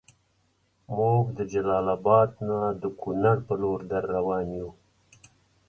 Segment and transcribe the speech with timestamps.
[0.95, 4.69] مونږ د جلال اباد نه د کونړ پر لور دروان یو